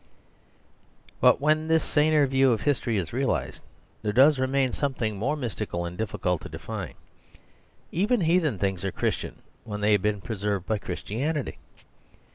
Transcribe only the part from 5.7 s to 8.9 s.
and difficult to define. Even heathen things